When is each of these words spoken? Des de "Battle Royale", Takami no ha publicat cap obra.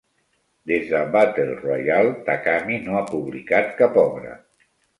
Des 0.71 0.87
de 0.93 1.01
"Battle 1.15 1.57
Royale", 1.59 2.15
Takami 2.31 2.81
no 2.89 2.99
ha 3.03 3.07
publicat 3.15 3.73
cap 3.85 4.03
obra. 4.09 4.37